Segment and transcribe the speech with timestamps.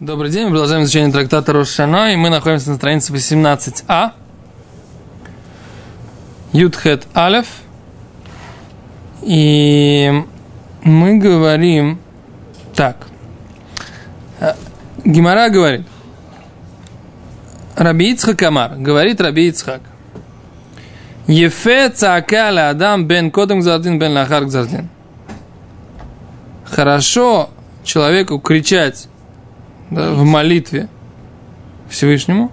[0.00, 4.12] Добрый день, мы продолжаем изучение трактата Рошана, и мы находимся на странице 18а.
[6.52, 7.46] Ютхет Алеф.
[9.22, 10.12] И
[10.84, 11.98] мы говорим
[12.76, 13.08] так.
[14.38, 14.52] Э,
[15.04, 15.84] Гимара говорит.
[17.74, 19.80] Раби Ицхак говорит Раби Ицхак.
[21.26, 24.90] Ефе цака адам бен кодом гзардин бен лахар гзардин.
[26.64, 27.50] Хорошо
[27.82, 29.08] человеку кричать
[29.90, 30.88] да, в молитве
[31.88, 32.52] Всевышнему,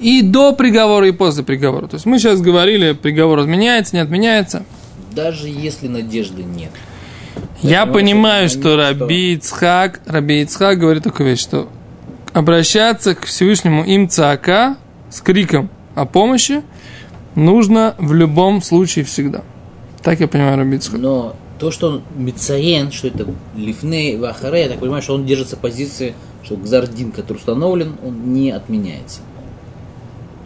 [0.00, 1.86] и до приговора, и после приговора.
[1.88, 4.64] То есть мы сейчас говорили, приговор отменяется, не отменяется.
[5.12, 6.70] Даже если надежды нет.
[7.62, 11.68] Я понимаю, что Раби Ицхак, Раби Ицхак говорит такую вещь, что
[12.32, 14.76] обращаться к Всевышнему им цака
[15.10, 16.62] с криком о помощи
[17.34, 19.42] нужно в любом случае всегда.
[20.02, 21.00] Так я понимаю Раби Ицхак.
[21.00, 23.26] Но то, что он мицаен, что это
[23.56, 28.50] лифней вахаре, я так понимаю, что он держится позиции что Гзардин, который установлен, он не
[28.50, 29.20] отменяется.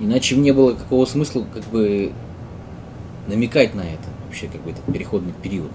[0.00, 2.12] Иначе не было какого смысла как бы
[3.28, 5.70] намекать на это, вообще как бы этот переходный период,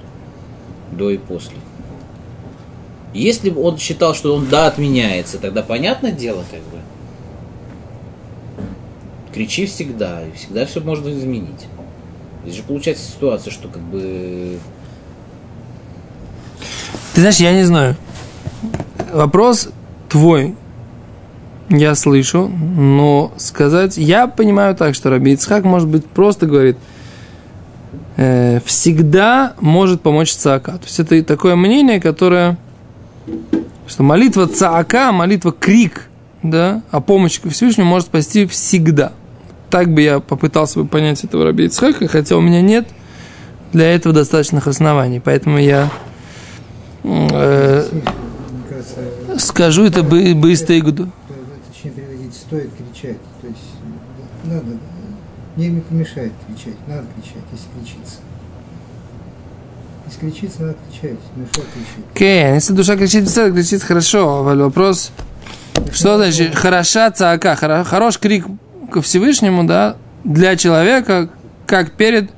[0.92, 1.56] до и после.
[3.14, 6.78] Если бы он считал, что он да отменяется, тогда понятное дело, как бы.
[9.34, 11.68] Кричи всегда, и всегда все можно изменить.
[12.44, 14.60] Здесь же получается ситуация, что как бы...
[17.14, 17.96] Ты знаешь, я не знаю.
[19.14, 19.70] Вопрос
[20.10, 20.56] твой
[21.70, 26.78] я слышу, но сказать, я понимаю так, что Раби Ицхак, может быть, просто говорит,
[28.16, 30.74] э, всегда может помочь цаака.
[30.74, 32.58] То есть это такое мнение, которое,
[33.86, 36.08] что молитва цаака, молитва крик,
[36.42, 39.12] да, о помощи к Всевышнему может спасти всегда.
[39.70, 42.88] Так бы я попытался бы понять этого Раби Ицхака, хотя у меня нет
[43.74, 45.20] для этого достаточных оснований.
[45.20, 45.90] Поэтому я
[47.04, 47.84] э,
[49.38, 51.10] скажу это бы, быстро и году.
[51.72, 53.18] Точнее переводить, стоит кричать.
[53.42, 53.60] То есть
[54.44, 54.78] надо,
[55.56, 58.18] не помешает кричать, надо кричать, если кричится.
[60.06, 62.06] Если кричится, надо кричать, душа кричит.
[62.14, 65.12] Кен, если душа кричит, беседа кричит хорошо, вопрос,
[65.92, 68.46] что значит хороша цака, хорош крик
[68.92, 71.30] ко Всевышнему, да, для человека,
[71.66, 72.32] как перед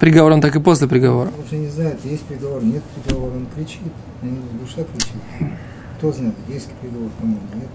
[0.00, 1.28] приговором, так и после приговора.
[1.28, 3.80] Он уже не знает, есть приговор, нет приговора, он кричит,
[4.60, 5.52] душа кричит.
[5.98, 7.68] Кто знает, есть приговор, кому нет.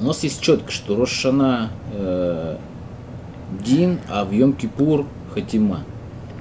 [0.00, 2.56] У нас есть четко, что Рошана э,
[3.64, 5.80] Дин, а в Йом-Кипур Хатима.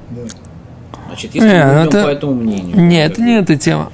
[0.09, 0.22] Да.
[1.07, 2.03] Значит, если не, мы идем это...
[2.03, 2.78] по этому мнению.
[2.78, 3.91] Нет, это не эта тема.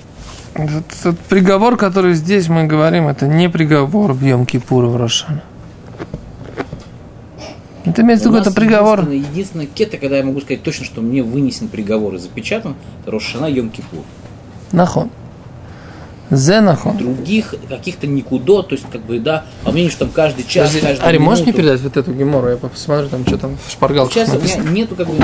[0.56, 5.44] Этот, этот приговор, который здесь мы говорим, это не приговор в Йом-Кипур в Рошана.
[7.86, 9.02] Это имеется в виду, это приговор.
[9.02, 13.12] Единственное, единственное кета, когда я могу сказать точно, что мне вынесен приговор и запечатан, это
[13.12, 14.04] Рошана Йом-Кипур.
[14.72, 15.12] Нахон.
[16.30, 16.98] Зенахон.
[16.98, 20.82] Других каких-то никудо, то есть как бы, да, по мнению, что там каждый час, Подожди,
[20.82, 22.50] каждый Ари, можешь мне передать вот эту гемору?
[22.50, 24.64] Я посмотрю, там что там в шпаргалках Сейчас написано.
[24.64, 25.16] у меня нету как бы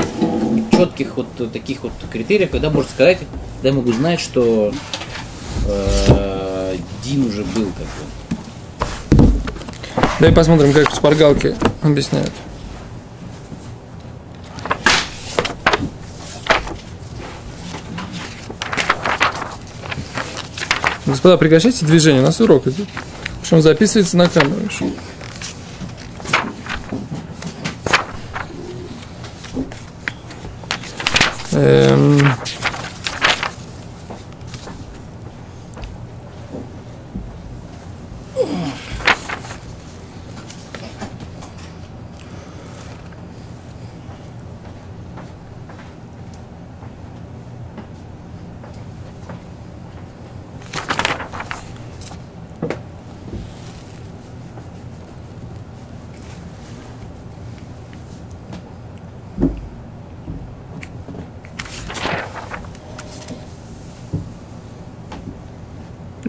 [0.72, 3.20] четких вот таких вот критериев, когда можно сказать,
[3.56, 4.74] когда я могу знать, что
[5.68, 9.30] э, Дин уже был как бы.
[10.20, 12.32] Давай посмотрим, как в шпаргалке объясняют.
[21.14, 22.88] Господа, прекращайте движение, у нас урок идет.
[23.40, 24.68] Причем записывается на камеру.
[31.52, 32.20] Эм...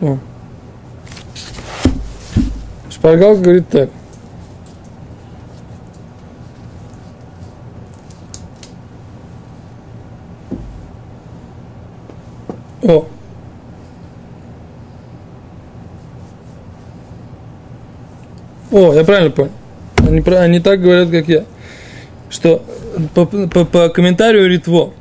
[0.05, 0.19] О.
[3.25, 3.91] Шпаргалка говорит так.
[12.83, 13.07] О.
[18.71, 19.51] О, я правильно понял.
[19.97, 21.45] Они, они так говорят, как я.
[22.29, 22.63] Что
[23.15, 24.93] по, по, по комментарию Ритво,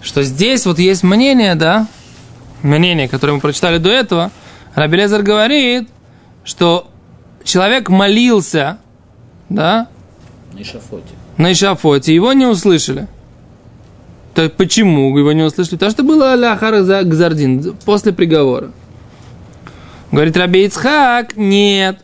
[0.00, 1.86] что здесь вот есть мнение, да,
[2.62, 4.32] мнение, которое мы прочитали до этого,
[4.74, 5.88] Раби Лезер говорит,
[6.42, 6.90] что
[7.44, 8.78] человек молился,
[9.48, 9.88] да?
[10.52, 11.14] На Ишафоте.
[11.36, 13.06] На Ишафоте, его не услышали.
[14.34, 15.76] То почему его не услышали?
[15.76, 18.72] Потому что было Аляхар Гзардин после приговора.
[20.10, 22.00] Говорит Раби Ицхак, нет.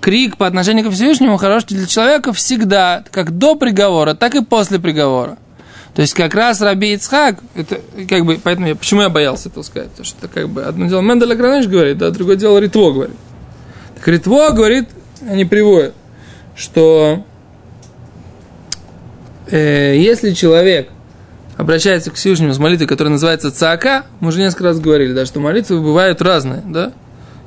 [0.00, 4.78] Крик по отношению к Всевышнему хорош для человека всегда, как до приговора, так и после
[4.78, 5.36] приговора.
[5.94, 9.62] То есть как раз Раби Ицхак, это как бы, поэтому я, почему я боялся это
[9.62, 13.16] сказать, потому что как бы одно дело Мендель Агранеш говорит, да, другое дело Ритво говорит.
[14.00, 14.88] Так Ритво говорит,
[15.28, 15.94] они приводят,
[16.56, 17.22] что
[19.50, 20.88] э, если человек
[21.58, 25.38] обращается к Всевышнему с молитвой, которая называется цака, мы уже несколько раз говорили, да, что
[25.38, 26.92] молитвы бывают разные, да.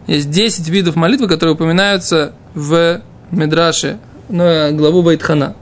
[0.05, 3.01] Есть 10 видов молитвы, которые упоминаются в
[3.31, 3.97] Медраше,
[4.29, 5.55] на главу Вайтхана.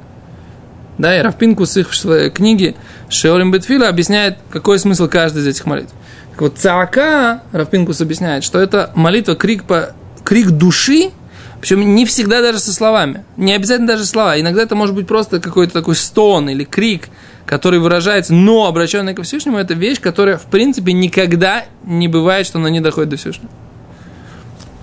[0.98, 2.76] Да, и Равпинкус их в своей книге
[3.08, 5.94] Шеолим Бетфила объясняет, какой смысл каждой из этих молитв.
[6.32, 9.96] Так вот, цака, Равпинкус объясняет, что это молитва, крик, по,
[10.32, 11.12] крик души,
[11.60, 13.26] причем не всегда даже со словами.
[13.36, 14.40] Не обязательно даже слова.
[14.40, 17.10] Иногда это может быть просто какой-то такой стон или крик,
[17.46, 22.60] который выражается, но обращенный ко Всевышнему, это вещь, которая, в принципе, никогда не бывает, что
[22.60, 23.52] она не доходит до Всевышнего.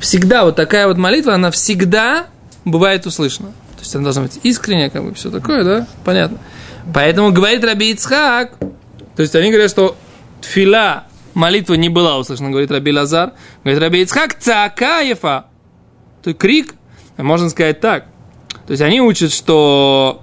[0.00, 2.26] Всегда вот такая вот молитва, она всегда
[2.66, 3.48] бывает услышана.
[3.76, 5.86] То есть она должна быть искренняя, как бы все такое, да?
[6.04, 6.36] Понятно.
[6.92, 8.58] Поэтому говорит Раби Ицхак,
[9.16, 9.96] то есть они говорят, что
[10.42, 11.04] тфила,
[11.38, 13.32] молитва не была услышана, говорит Раби Лазар,
[13.62, 15.46] говорит Раби Ицхак, цакаефа,
[16.22, 16.74] то крик,
[17.16, 18.06] можно сказать так.
[18.66, 20.22] То есть они учат, что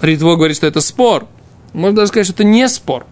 [0.00, 1.28] Ритво говорит, что это спор.
[1.72, 3.06] Можно даже сказать, что это не спор.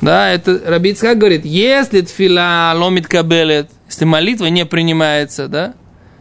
[0.00, 5.74] Да, это Раби Ицхак говорит, если тфила ломит кабелет, если молитва не принимается, да,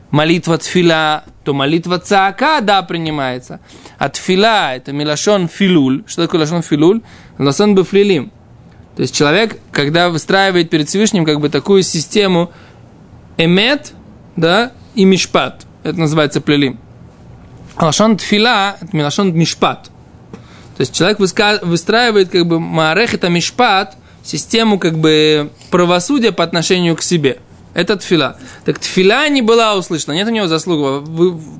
[0.09, 3.59] молитва тфила, то молитва цаака, да, принимается.
[3.97, 6.04] А тфила– это милашон филуль.
[6.06, 7.01] Что такое лашон филуль?
[7.38, 8.31] Лашон бефлилим.
[8.95, 12.51] То есть человек, когда выстраивает перед Всевышним как бы такую систему
[13.38, 13.93] эмет,
[14.35, 15.65] да, и мишпат.
[15.83, 16.79] Это называется плелим.
[17.79, 19.89] Лашон тфила– это милашон мишпат.
[20.77, 26.95] То есть человек выстраивает как бы маарех это мишпат, систему как бы правосудия по отношению
[26.95, 27.39] к себе.
[27.73, 28.37] Это тфила.
[28.65, 31.05] Так тфила не была услышана, нет у него заслуг.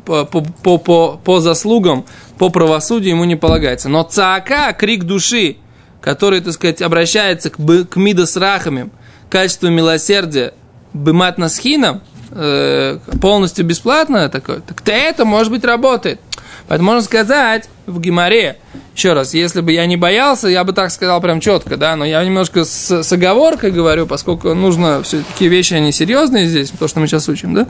[0.06, 2.06] По, по, по, по, по заслугам,
[2.38, 3.88] по правосудию ему не полагается.
[3.88, 5.58] Но цаака, крик души,
[6.02, 8.90] который, так сказать, обращается к, к мидас рахами,
[9.30, 10.54] качеству милосердия,
[10.94, 12.02] бымат насхином,
[12.32, 16.20] э, полностью бесплатно, такое, так то это, может быть, работает.
[16.68, 18.58] Поэтому можно сказать в Гимаре,
[18.96, 22.06] еще раз, если бы я не боялся, я бы так сказал прям четко, да, но
[22.06, 26.88] я немножко с, с оговоркой говорю, поскольку нужно все такие вещи, они серьезные здесь, то,
[26.88, 27.68] что мы сейчас учим, да.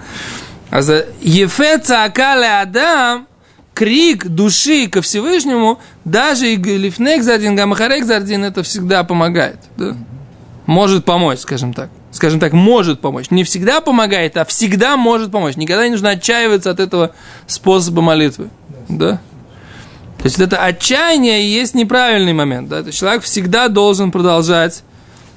[0.69, 3.27] А за Ефеца Акале Адам,
[3.73, 9.95] крик души ко Всевышнему, даже и Лифнек Зардин, Гамахарек Зардин, это всегда помогает, да.
[10.65, 11.89] Может помочь, скажем так.
[12.11, 13.31] Скажем так, может помочь.
[13.31, 15.55] Не всегда помогает, а всегда может помочь.
[15.55, 17.11] Никогда не нужно отчаиваться от этого
[17.47, 18.49] способа молитвы.
[18.89, 19.21] Да?
[20.17, 22.69] То есть это отчаяние и есть неправильный момент.
[22.69, 22.81] Да?
[22.81, 24.83] То есть человек всегда должен продолжать,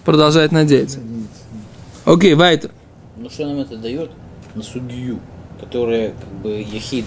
[0.05, 0.99] продолжать надеяться.
[2.05, 2.71] Окей, okay, Вайтер.
[3.17, 4.11] Ну что нам это дает?
[4.55, 5.21] На судью,
[5.61, 7.07] которая как бы ехид,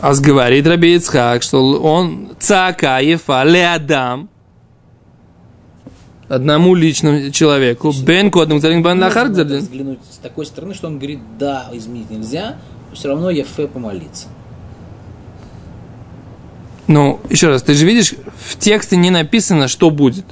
[0.00, 4.28] А говорит Раби Ицхак, что он цака ефа леадам,
[6.28, 11.18] одному личному человеку, бен кодом зарин бан лахар взглянуть с такой стороны, что он говорит,
[11.38, 12.56] да, изменить нельзя,
[12.88, 14.28] но все равно ефе помолиться.
[16.86, 20.24] Ну, еще раз, ты же видишь, в тексте не написано, что будет.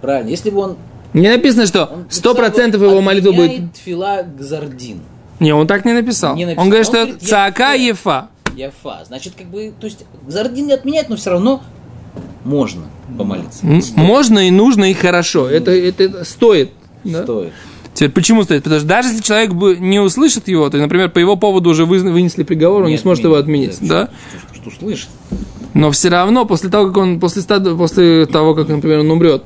[0.00, 0.76] Правильно, если бы он...
[1.12, 3.74] Не написано, что сто процентов его молитва будет...
[3.74, 5.00] Тфила гзардин.
[5.40, 6.36] Не, он так не написал.
[6.36, 6.64] Не написал.
[6.64, 8.28] Он говорит, он что говорит, цаака ефа.
[8.56, 9.02] Ефа.
[9.06, 11.62] Значит, как бы, то есть, гзардин не отменяет, но все равно
[12.44, 12.84] можно
[13.16, 13.64] помолиться.
[13.96, 15.48] Можно и нужно, и хорошо.
[15.48, 16.70] Это, это, стоит.
[17.04, 17.24] Да?
[17.24, 17.52] Стоит.
[17.94, 18.64] Теперь почему стоит?
[18.64, 21.84] Потому что даже если человек бы не услышит его, то, например, по его поводу уже
[21.84, 23.78] вынесли приговор, он не, не сможет его отменить.
[23.80, 24.08] Да?
[24.52, 25.08] Что, что услышит.
[25.74, 29.44] Но все равно, после того, как он, после, после того, как, например, он умрет,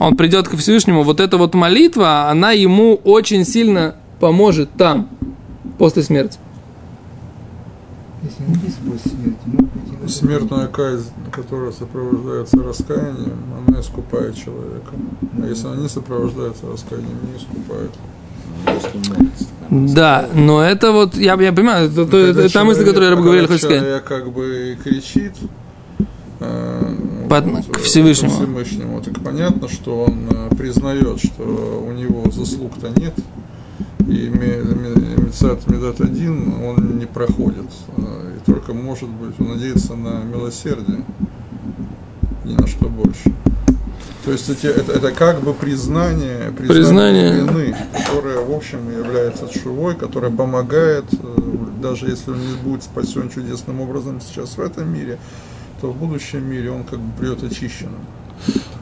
[0.00, 5.08] он придет ко Всевышнему, вот эта вот молитва, она ему очень сильно поможет там,
[5.78, 6.38] после смерти.
[10.06, 14.92] Смертная казнь, которая сопровождается раскаянием, она искупает человека.
[15.42, 17.90] А если она не сопровождается раскаянием, не искупает.
[19.70, 23.46] Да, но это вот, я, я понимаю, это, это, это та мысль, которую я говорил,
[23.46, 23.80] хочешь сказать.
[23.82, 25.34] Человек как бы кричит
[26.40, 26.94] э,
[27.28, 28.32] Под, вот, к Всевышнему.
[28.32, 29.02] Всевышнему.
[29.02, 33.14] Так понятно, что он э, признает, что у него заслуг-то нет,
[34.08, 37.66] и Мецат Медат один он не проходит,
[37.98, 41.04] э, и только может быть он надеется на милосердие,
[42.44, 43.32] ни на что больше.
[44.24, 49.46] То есть эти, это, это как бы признание, признание, признание вины, которое, в общем, является
[49.52, 51.40] шувой, которое помогает, э,
[51.82, 55.18] даже если он не будет спасен чудесным образом сейчас в этом мире,
[55.82, 58.00] то в будущем мире он как бы придет очищенным.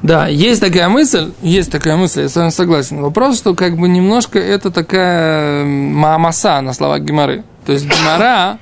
[0.02, 3.00] Да, есть такая мысль, есть такая мысль, я с вами согласен.
[3.00, 7.44] Вопрос, что как бы немножко это такая маамаса на словах Гимары.
[7.64, 8.58] То есть Гимара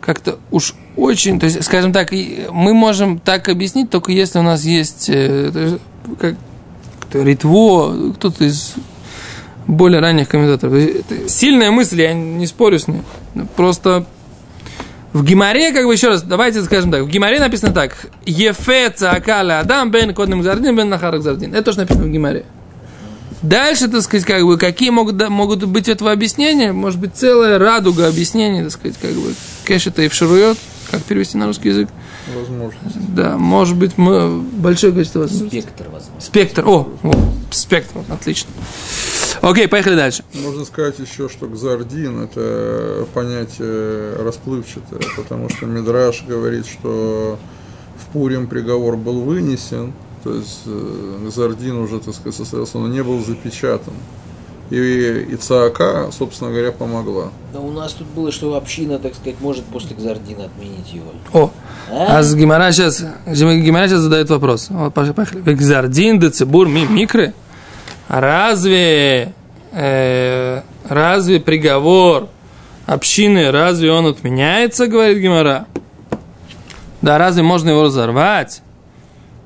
[0.00, 4.64] как-то уж очень, то есть, скажем так, мы можем так объяснить, только если у нас
[4.64, 5.78] есть э,
[6.20, 6.36] как
[7.00, 8.74] кто, Ритво, кто-то из
[9.66, 10.74] более ранних комментаторов.
[11.28, 13.02] Сильная мысль, я не спорю с ней.
[13.56, 14.04] Просто
[15.14, 18.08] в Гимаре, как бы еще раз, давайте скажем так, в Гимаре написано так.
[18.26, 21.54] Ефе цаакаля адам бен кодным гзардин бен нахарак гзардин.
[21.54, 22.44] Это то, что написано в Гимаре.
[23.40, 26.72] Дальше, так сказать, как бы, какие могут, могут быть этого объяснения?
[26.72, 30.58] Может быть, целая радуга объяснений, так сказать, как бы, кэш это и вширует,
[30.90, 31.88] как перевести на русский язык.
[32.34, 32.80] Возможно.
[33.14, 35.60] Да, может быть, мы большое количество возможностей.
[35.60, 36.20] Спектр, возможно.
[36.20, 37.12] Спектр, о, о,
[37.50, 38.50] спектр, отлично.
[39.44, 40.24] Окей, поехали дальше.
[40.32, 47.38] Можно сказать еще, что гзардин– это понятие расплывчатое, потому что Мидраш говорит, что
[47.98, 53.02] в Пурим приговор был вынесен, то есть э, гзардин уже, так сказать, состоялся, но не
[53.02, 53.92] был запечатан.
[54.70, 57.28] И Ицаака, собственно говоря, помогла.
[57.52, 61.12] Да у нас тут было, что община, так сказать, может после Гзардина отменить его.
[61.34, 61.50] О,
[61.92, 62.18] А?
[62.18, 64.68] а с Гимара сейчас, Гимара сейчас задает вопрос.
[64.70, 65.42] Вот, пошли, поехали.
[65.42, 67.34] Векзардин, децибур, ми, микры.
[68.08, 69.32] Разве,
[69.72, 72.28] э, разве приговор
[72.86, 75.66] общины, разве он отменяется, говорит Гимара?
[77.02, 78.62] Да, разве можно его разорвать?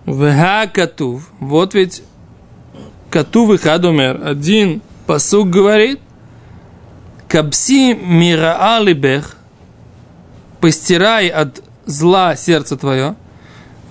[0.07, 1.31] Вега катув.
[1.38, 2.03] Вот ведь
[3.11, 4.21] катув и хадумер.
[4.25, 6.00] Один посук говорит,
[7.29, 9.37] Капси мира алибех,
[10.61, 13.17] постирай от зла сердце твое.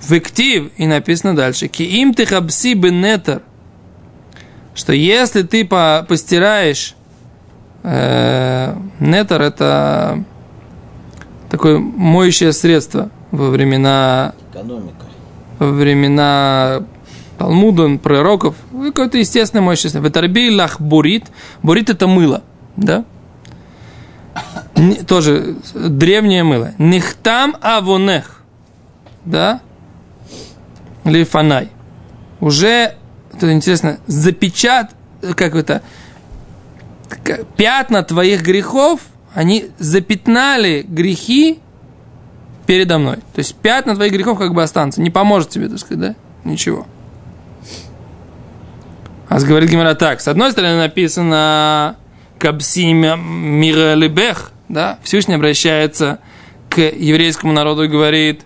[0.09, 3.43] Вектив, и написано дальше, киим ты хабси бенетер,
[4.77, 6.95] что если ты по- постираешь,
[7.83, 10.23] э, нетер это
[11.49, 15.05] такое моющее средство во времена Экономика.
[15.59, 16.83] во времена
[17.37, 20.07] Талмуда, пророков, какое-то естественное моющее средство.
[20.07, 21.25] Ветарби лах бурит.
[21.63, 22.41] Бурит это мыло,
[22.77, 23.03] да?
[25.07, 26.73] Тоже древнее мыло.
[26.77, 28.43] Нихтам авонех,
[29.25, 29.61] да?
[31.03, 31.69] Лифанай.
[32.39, 32.95] Уже,
[33.37, 34.91] это интересно, запечат,
[35.35, 35.81] как это,
[37.55, 39.01] пятна твоих грехов,
[39.33, 41.59] они запятнали грехи
[42.65, 43.17] передо мной.
[43.33, 45.01] То есть пятна твоих грехов как бы останутся.
[45.01, 46.15] Не поможет тебе, так сказать, да?
[46.43, 46.85] Ничего.
[49.29, 50.21] А говорит Гимара так.
[50.21, 51.97] С одной стороны написано
[52.39, 54.99] Кабси мира лебех, да?
[55.03, 56.19] Всевышний обращается
[56.69, 58.41] к еврейскому народу и говорит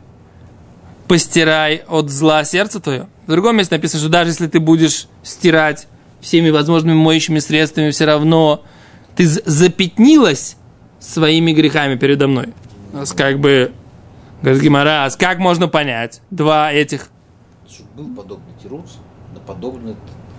[1.12, 3.08] постирай от зла сердце твое.
[3.28, 5.90] В другом месте написано, что даже если ты будешь стирать
[6.22, 8.64] всеми возможными моющими средствами, все равно
[9.18, 10.56] ты запятнилась
[11.02, 12.54] своими грехами передо мной.
[13.18, 13.74] Как бы,
[14.42, 17.10] говорит Гимара, а как можно понять два этих
[17.94, 18.98] Был подобный тирус
[19.34, 19.96] на подобное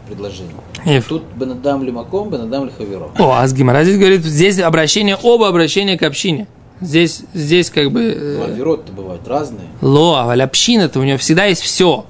[0.08, 0.54] предложение.
[0.86, 1.06] Еф.
[1.06, 3.10] Тут Бенадам Лимаком, Бенадам Лихаверо.
[3.18, 6.46] О, а с Гимара здесь говорит, здесь обращение, оба обращения к общине.
[6.82, 8.02] Здесь, здесь как бы...
[8.02, 9.68] э, Аверот-то бывают разные.
[9.80, 12.04] Ло, а община-то у него всегда есть все.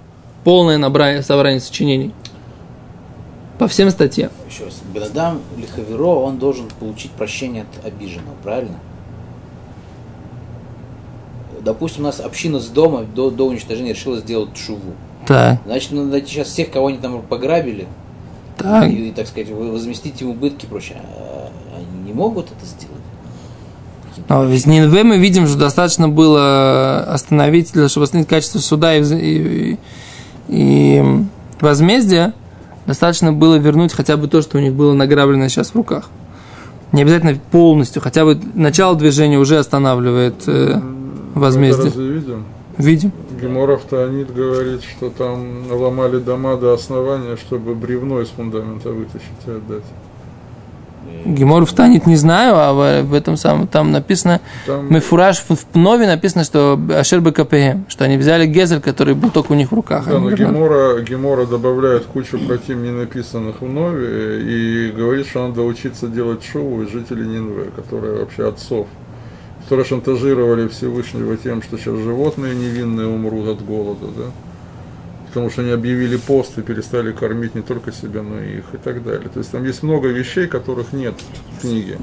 [0.45, 2.13] Полное набрание, собрание сочинений.
[3.59, 4.31] По всем статьям.
[4.51, 4.81] Еще раз.
[4.93, 8.81] Бенадам Лихаверо, он должен получить прощение от обиженного, правильно?
[11.61, 14.95] Допустим, у нас община с дома до, до уничтожения решила сделать шуву.
[15.27, 17.87] Так, Значит, надо найти сейчас всех, кого они там пограбили,
[18.59, 18.91] так.
[18.91, 21.01] и, так сказать, возместить им убытки и прочее.
[21.17, 22.92] А Они не могут это сделать.
[24.29, 29.79] Но в Нинве мы видим, что достаточно было остановить, чтобы остановить качество суда и, и,
[30.49, 31.25] и
[31.61, 32.35] возмездия,
[32.87, 36.11] достаточно было вернуть хотя бы то, что у них было награблено сейчас в руках.
[36.93, 41.89] Не обязательно полностью, хотя бы начало движения уже останавливает э, Мы возмездие.
[41.89, 42.45] это разве видим?
[42.77, 43.13] Видим?
[43.41, 49.51] Геморов Таанит говорит, что там ломали дома до основания, чтобы бревно из фундамента вытащить и
[49.51, 49.85] отдать.
[51.25, 56.45] Геморов танет не знаю, а в, этом самом там написано, Там Мефураж в, Пнове написано,
[56.45, 60.07] что Ашер БКПМ, что они взяли Гезель, который был только у них в руках.
[60.07, 60.31] Да, но.
[60.31, 66.45] Гемора, Гемора добавляет кучу против не написанных в Нове и говорит, что надо учиться делать
[66.45, 68.87] шоу из жителей Нинве, которые вообще отцов,
[69.63, 74.25] которые шантажировали Всевышнего тем, что сейчас животные невинные умрут от голода, да?
[75.33, 78.77] Потому что они объявили пост и перестали кормить не только себя, но и их и
[78.77, 79.31] так далее.
[79.33, 81.15] То есть там есть много вещей, которых нет
[81.57, 81.97] в книге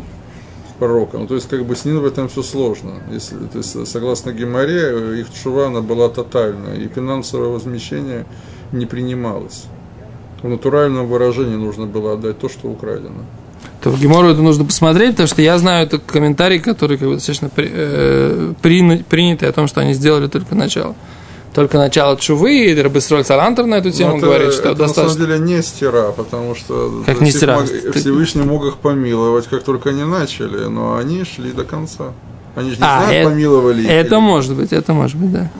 [0.79, 1.17] пророка.
[1.19, 2.93] Ну, то есть, как бы с Нинвой там все сложно.
[3.11, 8.25] Если, то есть, согласно Геморе, э, их чува, она была тотальная, и финансовое возмещение
[8.71, 9.65] не принималось.
[10.41, 13.25] В натуральном выражении нужно было отдать то, что украдено.
[13.83, 17.13] То в Гемору это нужно посмотреть, потому что я знаю это комментарий, который как бы
[17.15, 20.95] достаточно при- э, прину- принятый о том, что они сделали только начало.
[21.53, 24.87] Только начало чувы, и Рабисроль Салантер на эту тему Но это- говорит, что это на
[24.87, 25.25] самом достаточно...
[25.25, 27.57] деле не стира, потому что Как не стира?
[27.65, 32.13] Всевышний- Всевышний мог их помиловать, как только они начали, но они шли до конца.
[32.55, 35.31] Они же не А, знают, это- помиловали их Это или- может быть, это может быть,
[35.31, 35.51] да.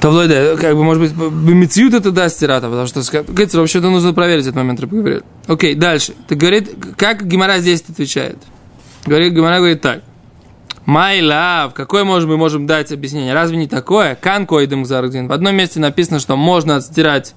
[0.00, 4.12] То Влойда, как бы, может быть, бимициют это да стирата, потому что, говорится, вообще-то нужно
[4.14, 5.24] проверить этот момент, говорит.
[5.48, 6.12] Окей, дальше.
[6.28, 8.38] Ты говорит, как Гимара здесь отвечает?
[9.06, 10.02] Говорит, Гимара говорит так.
[10.88, 13.34] My love, какое можем мы можем дать объяснение?
[13.34, 14.14] Разве не такое?
[14.14, 15.28] Канко идем зардин.
[15.28, 17.34] В одном месте написано, что можно отстирать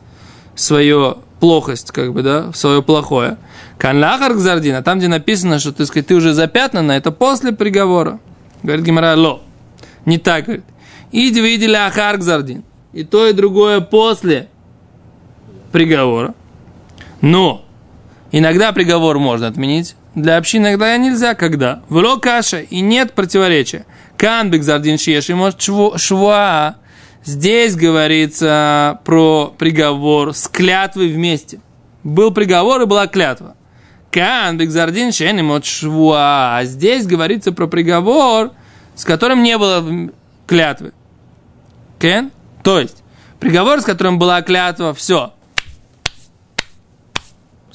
[0.55, 3.37] свою плохость, как бы, да, свое плохое.
[3.77, 8.21] Канлахар гзардин, а там, где написано, что, ты сказать, ты уже запятнана, это после приговора.
[8.63, 9.41] Говорит Гимара, ло.
[10.05, 10.63] Не так, говорит.
[11.11, 12.63] Иди видели ахар гзардин.
[12.93, 14.47] И то, и другое после
[15.73, 16.35] приговора.
[17.19, 17.65] Но
[18.31, 19.97] иногда приговор можно отменить.
[20.15, 21.81] Для общины иногда нельзя, когда.
[21.87, 23.85] Вло каша, и нет противоречия.
[24.17, 26.75] Канбек зардин шеш, и может швуа.
[27.23, 31.61] Здесь говорится про приговор с клятвой вместе.
[32.03, 33.55] Был приговор и была клятва.
[34.11, 36.57] Канбек зардин шен и мот швуа.
[36.57, 38.51] А здесь говорится про приговор,
[38.95, 40.11] с которым не было
[40.45, 40.91] клятвы.
[41.99, 42.31] Кен?
[42.63, 43.03] То есть,
[43.39, 45.33] приговор, с которым была клятва, все.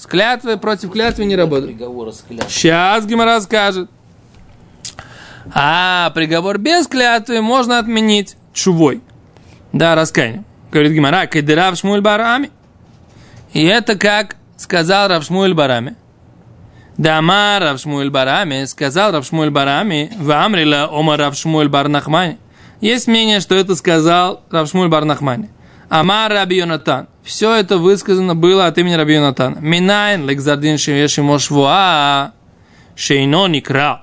[0.06, 1.78] С клятвой против клятвы не работает.
[2.48, 3.90] Сейчас Гимара скажет.
[5.52, 9.02] А, приговор без клятвы можно отменить чувой.
[9.72, 10.44] Да, раскаяние.
[10.70, 12.52] Говорит Гимара, кайдера в Шмуль Барами.
[13.52, 15.96] И это как сказал Равшмуэль Барами.
[16.96, 22.38] Дама Равшмуэль Барами, сказал Равшмуэль Барами, в Амрила Ома Равшмуэль Барнахмани.
[22.80, 25.48] Есть мнение, что это сказал Равшмуэль Барнахмани.
[25.88, 27.08] Амар Раби Йонатан.
[27.22, 29.58] Все это высказано было от имени Раби Йонатана.
[29.60, 32.32] Минайн лекзардин шевеши мошвуа
[32.96, 34.02] шейно никра.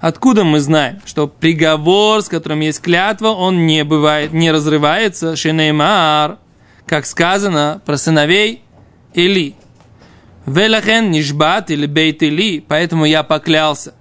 [0.00, 6.38] Откуда мы знаем, что приговор, с которым есть клятва, он не бывает, не разрывается, шенеймар,
[6.86, 8.62] как сказано про сыновей
[9.14, 9.54] Или.
[10.46, 13.94] Велахен нишбат или бейт Или, поэтому я поклялся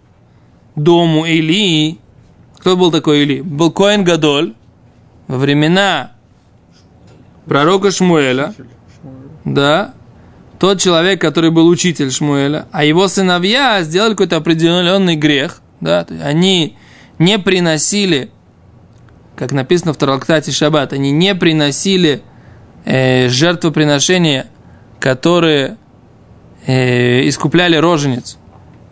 [0.75, 1.99] дому Или.
[2.57, 3.41] Кто был такой Или?
[3.41, 4.55] Был Коэн Гадоль
[5.27, 6.12] во времена
[7.45, 8.53] пророка Шмуэля,
[9.45, 9.93] да,
[10.59, 16.77] тот человек, который был учитель Шмуэля, а его сыновья сделали какой-то определенный грех, да, они
[17.19, 18.31] не приносили,
[19.35, 22.21] как написано в Таралктате Шаббат, они не приносили
[22.85, 24.47] э, жертвоприношения,
[24.99, 25.77] которые
[26.65, 28.37] э, искупляли рожениц.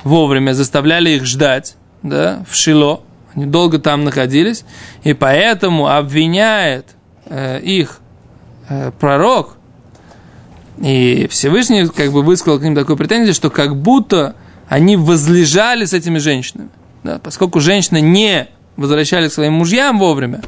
[0.03, 4.65] Вовремя, заставляли их ждать, да, в Шило, они долго там находились,
[5.03, 6.87] и поэтому обвиняет
[7.27, 8.00] э, их
[8.99, 9.57] пророк,
[10.81, 14.35] и Всевышний как бы высказал к ним такую претензию, что как будто
[14.67, 16.69] они возлежали с этими женщинами.
[17.03, 20.41] Да, поскольку женщины не возвращались к своим мужьям вовремя,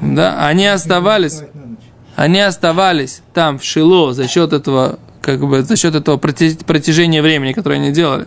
[0.00, 1.42] да, они оставались,
[2.16, 7.52] они оставались там в Шило за счет этого, как бы, за счет этого протяжения времени,
[7.52, 8.26] которое они делали.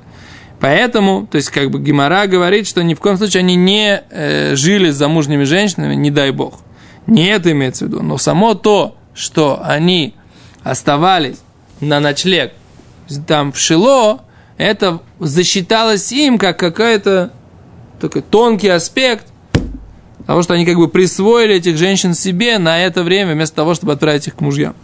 [0.60, 4.56] Поэтому, то есть, как бы Гимара говорит, что ни в коем случае они не э,
[4.56, 6.60] жили с замужними женщинами, не дай бог.
[7.08, 8.02] Не это имеется в виду.
[8.02, 10.16] Но само то, что они
[10.63, 11.39] оставались
[11.80, 12.54] на ночлег
[13.28, 14.22] там в Шило,
[14.58, 17.32] это засчиталось им как какой-то
[18.00, 19.28] такой тонкий аспект
[20.26, 23.94] того, что они как бы присвоили этих женщин себе на это время, вместо того, чтобы
[23.94, 24.76] отправить их к мужьям.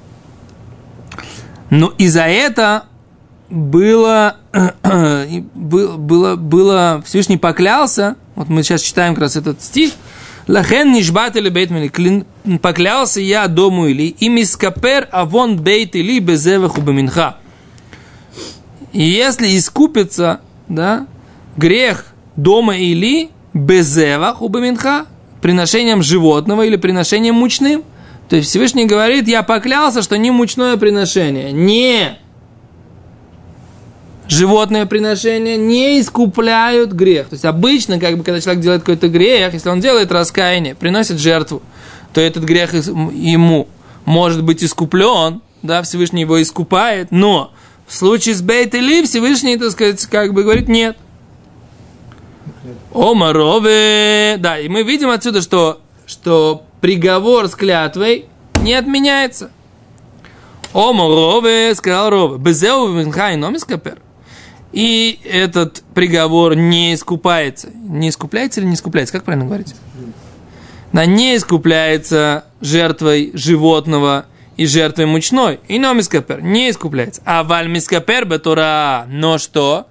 [1.69, 2.85] Но и за это
[3.49, 9.91] было, и был- было, было, Всевышний поклялся, вот мы сейчас читаем как раз этот стих,
[10.49, 12.25] Лахен нишбат или бейт мили, клин-
[12.57, 17.37] поклялся я дому или, и мискапер авон бейт или безеваху беминха.
[18.91, 21.05] И если искупится, да,
[21.55, 25.05] грех дома или безевах у беминха,
[25.39, 27.83] приношением животного или приношением мучным,
[28.27, 32.17] то есть Всевышний говорит, я поклялся, что не мучное приношение, не
[34.29, 37.29] животное приношение не искупляют грех.
[37.29, 41.19] То есть обычно, как бы, когда человек делает какой-то грех, если он делает раскаяние, приносит
[41.19, 41.61] жертву,
[42.13, 43.67] то этот грех ему
[44.05, 47.51] может быть искуплен, да, Всевышний его искупает, но
[47.87, 50.97] в случае с Бейт Или Всевышний, так сказать, как бы говорит нет.
[52.93, 54.37] О, Марове!
[54.37, 58.25] Да, и мы видим отсюда, что, что приговор с клятвой
[58.61, 59.51] не отменяется.
[60.73, 63.97] О, Марове, сказал Рове, Безеу Винхай Номискапер.
[64.71, 67.69] И этот приговор не искупается.
[67.73, 69.13] Не искупляется или не искупляется?
[69.13, 69.75] Как правильно говорить?
[70.93, 74.25] Да, не искупляется жертвой животного
[74.57, 75.59] и жертвой мучной.
[75.67, 77.21] И но мискапер не искупляется.
[77.25, 79.05] А валь мискапер бетура.
[79.07, 79.87] Но что?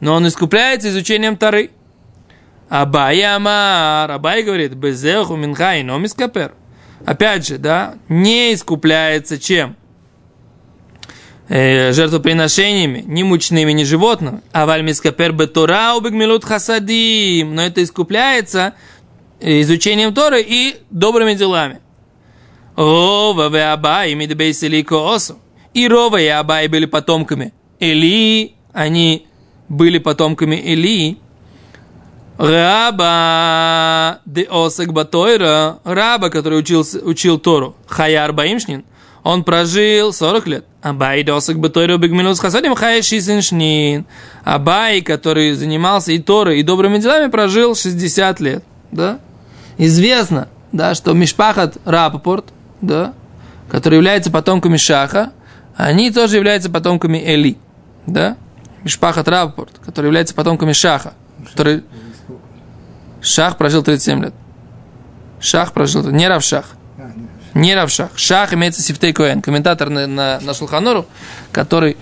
[0.00, 1.70] Но он искупляется изучением Тары.
[2.68, 4.10] Абай Амар.
[4.10, 6.52] Абай говорит, безеху минха и номискапер.
[7.06, 9.76] Опять же, да, не искупляется чем?
[11.48, 14.42] Э, жертвоприношениями, ни мучными, ни животным.
[14.52, 17.54] А вальмискапер бетура убегмилут хасадим.
[17.54, 18.74] Но это искупляется
[19.40, 21.80] изучением Торы и добрыми делами.
[22.76, 25.38] Рова и Абай мидбейсели коосу.
[25.72, 29.26] И Рова и Абай были потомками Или, они
[29.68, 31.18] были потомками Или.
[32.36, 38.84] Раба де осек батойра, раба, который учился, учил Тору, Хаяр Баимшнин,
[39.28, 40.64] он прожил 40 лет.
[40.80, 44.06] Абай досок батойра бигминус хасадим хая шисиншнин.
[44.42, 48.64] Абай, который занимался и Торой, и добрыми делами, прожил 60 лет.
[48.90, 49.18] Да?
[49.76, 52.46] Известно, да, что Мишпахат Рапопорт,
[52.80, 53.12] да,
[53.70, 55.32] который является потомками Шаха,
[55.76, 57.58] они тоже являются потомками Эли.
[58.06, 58.38] Да?
[58.82, 61.12] Мишпахат Рапопорт, который является потомками Шаха,
[61.50, 61.84] который
[63.20, 64.34] Шах прожил 37 лет.
[65.38, 66.77] Шах прожил, не Равшах.
[67.54, 68.10] Не Равшах.
[68.16, 71.06] Шах имеется Сифтей Коэн, комментатор на, на, на Шулханору,
[71.52, 71.96] который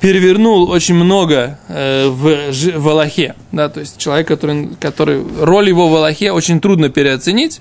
[0.00, 3.34] перевернул очень много э, в, в Аллахе.
[3.52, 5.24] Да, то есть человек, который, который...
[5.40, 7.60] Роль его в Аллахе очень трудно переоценить.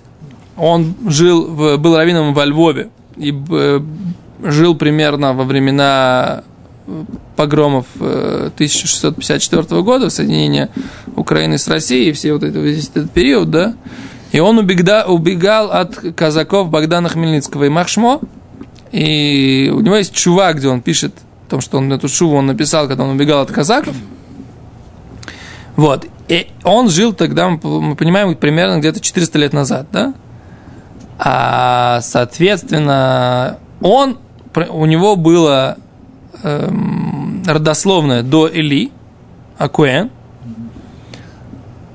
[0.55, 3.81] Он жил, в, был раввином во Львове и э,
[4.43, 6.43] жил примерно во времена
[6.85, 7.03] э,
[7.35, 10.69] погромов э, 1654 года, соединения
[11.15, 13.75] Украины с Россией, все вот это, весь этот период, да,
[14.31, 18.21] и он убегда, убегал от казаков Богдана Хмельницкого и Махшмо,
[18.91, 21.13] и у него есть чува, где он пишет
[21.47, 23.95] о том, что он эту шуву он написал, когда он убегал от казаков.
[25.75, 26.05] Вот.
[26.27, 30.13] И он жил тогда, мы понимаем, примерно где-то 400 лет назад, да?
[31.19, 34.17] А, соответственно, он,
[34.69, 35.77] у него было
[36.43, 38.91] эм, родословное до Или,
[39.57, 40.11] Акуэн,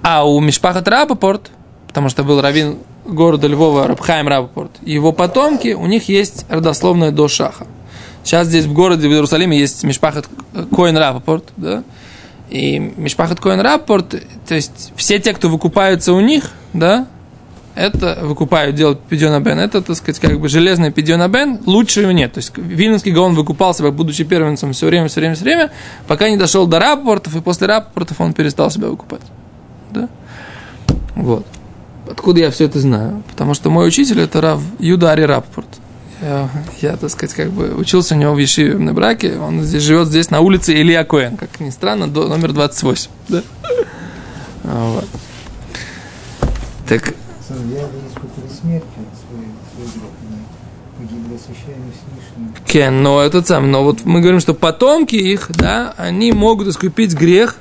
[0.03, 1.52] а у Мишпахат Рапопорт,
[1.93, 7.29] потому что был раввин города Львова Рабхайм Рапопорт, его потомки, у них есть родословное до
[7.29, 7.67] Шаха.
[8.25, 10.27] Сейчас здесь в городе, в Иерусалиме, есть Мишпахат
[10.75, 11.85] Коин Рапопорт, да,
[12.49, 14.15] и Мишпахат Коин Рапопорт,
[14.49, 17.07] то есть все те, кто выкупаются у них, да,
[17.75, 22.13] это выкупают, делают пидьона бен, это, так сказать, как бы железный пидьона бен, лучше его
[22.13, 22.33] нет.
[22.33, 25.71] То есть Вильнинский Гаон выкупал себя, будучи первенцем все время, все время, все время,
[26.07, 29.23] пока не дошел до рапортов, и после рапортов он перестал себя выкупать.
[29.91, 30.09] Да?
[31.15, 31.47] Вот.
[32.11, 33.23] Откуда я все это знаю?
[33.31, 35.69] Потому что мой учитель это Рав Юдари Раппорт.
[36.21, 36.49] Я,
[36.81, 39.39] я, так сказать, как бы учился у него в Ешиве на браке.
[39.39, 43.11] Он здесь живет здесь на улице Илья Коэн, как ни странно, до, номер 28.
[43.29, 43.43] Да?
[44.63, 45.09] Вот.
[46.89, 47.15] Так.
[52.67, 57.15] Кен, но этот сам, но вот мы говорим, что потомки их, да, они могут искупить
[57.15, 57.57] грех,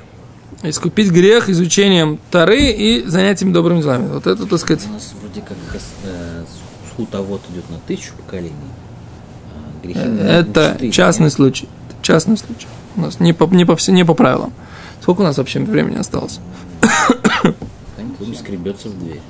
[0.62, 4.08] искупить грех изучением Тары и занятиями добрыми делами.
[4.08, 5.56] Вот это, так сказать, У нас вроде как
[6.04, 6.44] э,
[6.90, 8.52] схутовод идет на тысячу поколений.
[9.54, 11.68] а грехи на это частный случай.
[11.88, 12.66] Это частный случай.
[12.96, 14.52] У нас не по, не по, не по правилам.
[15.00, 16.38] Сколько у нас вообще времени осталось?
[17.40, 19.20] Кто-нибудь скребется в дверь.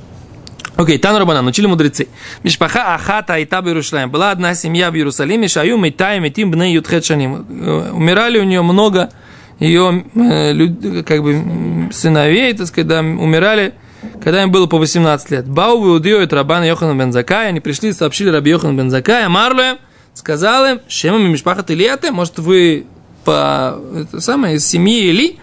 [0.76, 2.08] Окей, Тану Рабанан, учили мудрецы.
[2.42, 4.06] Мишпаха Ахата Айта в Иерусалиме.
[4.06, 7.46] Была одна семья в Иерусалиме, Шаю Митай Митим Бне Ютхет Шаним.
[7.48, 9.10] Э, Умирали у нее много
[9.58, 13.74] ее э, как бы сыновей, так сказать, да, умирали,
[14.22, 15.48] когда им было по 18 лет.
[15.48, 19.78] Бау Иудио и Рабан Йохан Бензакай, они пришли и сообщили Раби Йохан Бензакая, Марлуем,
[20.14, 22.86] сказал им, Шемами Мишпахат Ильяте, может вы
[23.24, 25.38] по, это самое, из семьи Или,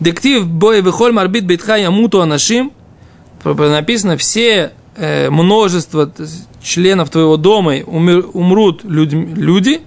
[0.00, 2.72] Дектив бой выхоль марбит битха ямуту анашим,
[3.44, 6.10] написано, все э, множество
[6.62, 9.82] членов твоего дома умер- умрут людь- люди,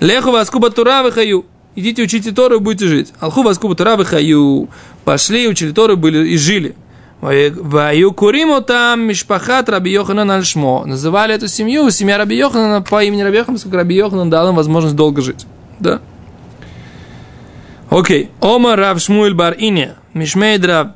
[0.00, 3.12] леху васкуба тура выхаю, идите учите Тору и будете жить.
[3.20, 4.68] Алху васкуба тура выхаю,
[5.04, 6.74] пошли, учили Тору были, и жили.
[7.20, 10.84] Ваю куриму там мишпахат Раби Йоханан Альшмо.
[10.84, 14.54] Называли эту семью семья Раби Йоханана по имени Раби Йоханана, поскольку Раби Йоханан дал им
[14.54, 15.46] возможность долго жить.
[15.80, 16.00] Да.
[17.88, 18.30] Окей.
[18.40, 19.96] Ома Рав Шмуэль Бар Иня.
[20.12, 20.88] Мишмейд Рав.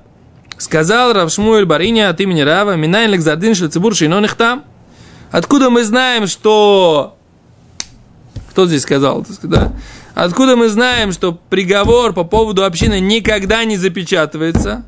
[0.59, 2.77] Сказал Рав Шмуэль Бар Иня от имени Рава.
[2.77, 4.65] Минайн лекзардин шлецебур шейноних там.
[5.31, 7.17] Откуда мы знаем, что...
[8.51, 9.25] Кто здесь сказал?
[9.43, 9.73] Да?
[10.15, 14.85] Откуда мы знаем, что приговор по поводу общины никогда не запечатывается?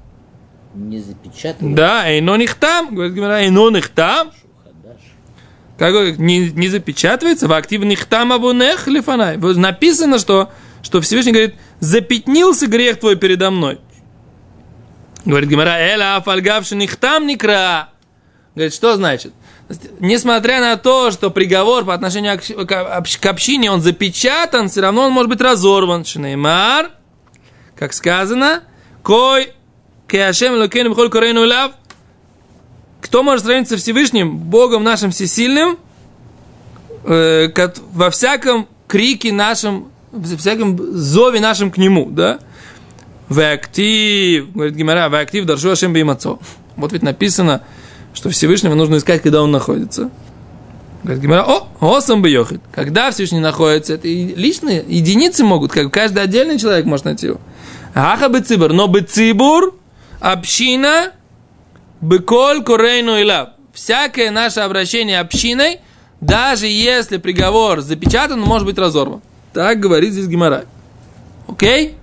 [0.75, 1.77] Не запечатано.
[1.77, 4.33] Да, эйноних там, говорит Гимара, эйноних там.
[4.33, 5.01] Шухадаш.
[5.79, 9.37] Как говорит, не, не запечатывается, в активных там абунех лифанай.
[9.37, 10.51] Написано, что,
[10.83, 13.81] что Всевышний говорит, запятнился грех твой передо мной.
[15.25, 17.91] Говорит Гимара, эла афальгавши нихтам никра.
[18.55, 19.33] Говорит, что значит?
[20.01, 24.81] Несмотря на то, что приговор по отношению к, к общ- к общине, он запечатан, все
[24.81, 26.05] равно он может быть разорван.
[26.05, 26.91] Шинеймар,
[27.77, 28.63] как сказано,
[29.03, 29.53] кой
[30.09, 31.73] кеашем лукейну бхоль корейну лав.
[33.01, 35.79] Кто может сравниться Всевышним, Богом нашим всесильным,
[37.05, 37.49] э,
[37.93, 42.39] во всяком крике нашем, во всяком зове нашим к Нему, да?
[43.29, 45.95] В актив, говорит Гимара, в актив даршу Ашем.
[46.77, 47.63] Вот ведь написано,
[48.15, 50.11] что Всевышнего нужно искать, когда он находится.
[51.03, 52.61] Говорит Гимара, о, осам бы йохит.
[52.73, 57.41] Когда Всевышний находится, это и личные единицы могут, как каждый отдельный человек может найти его.
[57.95, 59.75] Аха бы цибур, но бы цибур,
[60.21, 61.13] община,
[62.01, 63.51] быколь корейну илав.
[63.73, 65.81] Всякое наше обращение общиной,
[66.21, 69.23] даже если приговор запечатан, может быть разорван.
[69.53, 70.67] Так говорит здесь Гимара.
[71.49, 71.97] Окей?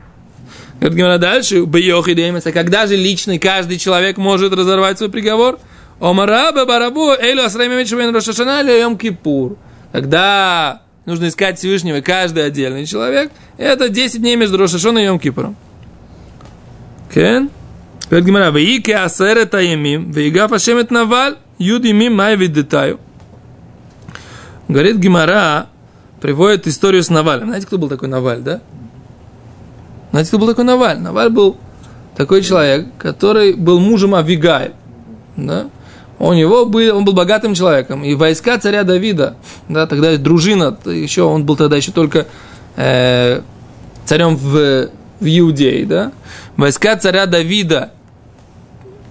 [0.80, 5.60] Говорит Гимара дальше, бьёхи демеса, когда же личный каждый человек может разорвать свой приговор?
[6.00, 9.58] Омараба барабу эйлу асраймевич бен рошашана йом кипур.
[9.92, 15.56] Когда нужно искать Всевышнего каждый отдельный человек, это 10 дней между Рошашоной и Йом Кипуром.
[17.14, 17.50] Кен?
[18.10, 23.00] Говорит Гимара, «Ваике асерет аямим, ваигав ашемет наваль, юд имим май видетаю».
[24.68, 25.68] Говорит Гимара,
[26.22, 27.48] приводит историю с Навалем.
[27.48, 28.62] Знаете, кто был такой Наваль, да?
[30.12, 31.00] Знаете, кто был такой Наваль?
[31.00, 31.58] Наваль был
[32.16, 34.74] такой человек, который был мужем Авигайль.
[35.38, 35.70] Да?
[36.20, 38.04] У него был, он был богатым человеком.
[38.04, 39.36] И войска царя Давида,
[39.70, 42.28] да, тогда дружина, еще он был тогда еще только
[42.76, 43.42] э,
[44.06, 46.12] царем в, в Иудее, да.
[46.58, 47.92] Войска царя Давида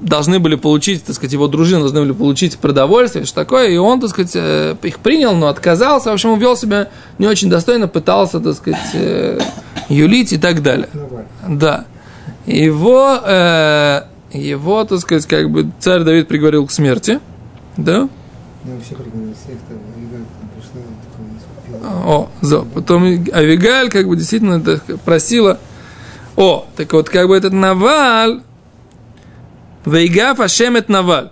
[0.00, 4.00] должны были получить, так сказать, его дружина должны были получить продовольствие, что такое, и он,
[4.00, 7.88] так сказать, э, их принял, но отказался, в общем, он вел себя не очень достойно,
[7.88, 9.40] пытался, так сказать, э,
[9.88, 10.88] юлить и так далее.
[11.48, 11.86] Да.
[12.46, 17.20] Его, э, его, так сказать, как бы царь Давид приговорил к смерти,
[17.76, 18.08] да?
[18.64, 22.02] Я вообще приговорил всех, там, Авигаль там пришла, такого не скупила.
[22.06, 22.66] О, зо.
[22.74, 24.60] Потом Авигаль как бы действительно
[25.04, 25.58] просила.
[26.36, 28.42] О, так вот как бы этот Наваль,
[29.84, 31.30] Вейгав Ашемет Наваль.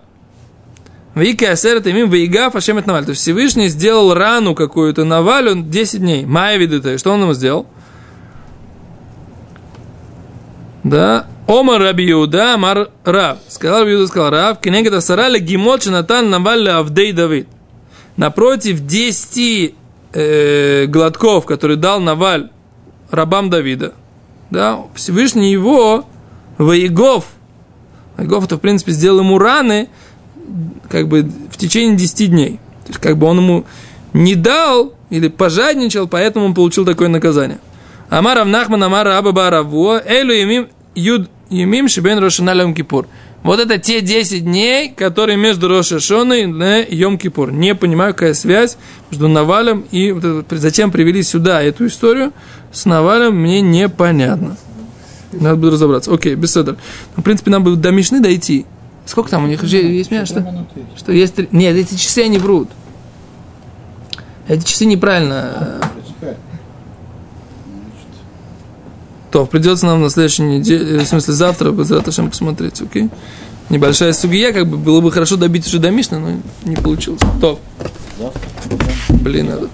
[1.14, 3.04] Вика Асерет имим Вейгав Ашемет Наваль.
[3.04, 6.26] То есть Всевышний сделал рану какую-то Навалю 10 дней.
[6.26, 7.66] Майя видит, что он ему сделал?
[10.84, 11.26] Да.
[11.46, 13.38] Омар Раби Иуда, Амар Рав.
[13.48, 17.48] Сказал Раби сказал Рав, Кенегет Асарали Гимот Шанатан Наваль Авдей Давид.
[18.16, 19.74] Напротив 10
[20.12, 22.50] э, глотков, которые дал Наваль
[23.10, 23.92] рабам Давида,
[24.50, 26.04] да, Всевышний его
[26.58, 27.26] Ваегов,
[28.16, 29.88] Ваегов это, в принципе, сделал ему раны,
[30.88, 32.60] как бы, в течение 10 дней.
[32.84, 33.64] То есть, как бы он ему
[34.12, 37.58] не дал или пожадничал, поэтому он получил такое наказание.
[38.08, 43.06] Амар Равнахман, Амар Аба Баравуа, Элю Юд Емим Шибен Рошаналем Кипур.
[43.42, 46.42] Вот это те 10 дней, которые между Рошашоной
[46.82, 47.52] и Йом Кипур.
[47.52, 48.76] Не понимаю, какая связь
[49.10, 50.14] между Навалем и
[50.50, 52.32] зачем привели сюда эту историю
[52.72, 54.56] с Навалем, мне непонятно.
[55.32, 56.12] Надо будет разобраться.
[56.12, 56.76] Окей, беседа.
[57.14, 58.66] В принципе, нам бы до Мишны дойти.
[59.04, 60.26] Сколько там у них есть меня?
[60.26, 61.52] Что, что есть...
[61.52, 62.68] Нет, эти часы они врут.
[64.48, 65.80] Эти часы неправильно.
[69.36, 69.36] 35.
[69.36, 71.70] То придется нам на следующей неделе, в смысле завтра,
[72.10, 73.10] чем посмотреть, окей?
[73.68, 77.20] Небольшая сугия, как бы было бы хорошо добить уже до Мишны, но не получилось.
[77.40, 77.58] То,
[78.18, 78.40] Завтра.
[79.10, 79.68] блин, надо.